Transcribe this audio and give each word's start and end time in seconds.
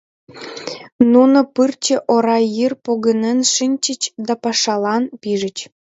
Нуно 1.11 1.39
пырче 1.55 1.97
ора 2.13 2.37
йыр 2.57 2.73
погынен 2.85 3.39
шинчыч 3.53 4.01
да 4.27 4.33
пашалан 4.43 5.03
пижыч. 5.21 5.57